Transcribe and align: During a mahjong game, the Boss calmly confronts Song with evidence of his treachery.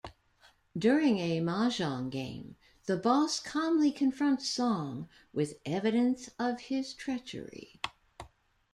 During 0.75 1.19
a 1.19 1.41
mahjong 1.41 2.09
game, 2.09 2.55
the 2.87 2.97
Boss 2.97 3.39
calmly 3.39 3.91
confronts 3.91 4.49
Song 4.49 5.07
with 5.31 5.59
evidence 5.63 6.27
of 6.39 6.59
his 6.61 6.95
treachery. 6.95 7.79